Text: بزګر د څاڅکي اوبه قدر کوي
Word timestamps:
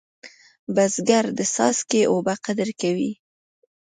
بزګر 0.75 1.25
د 1.37 1.39
څاڅکي 1.53 2.01
اوبه 2.11 2.33
قدر 2.45 2.69
کوي 2.81 3.11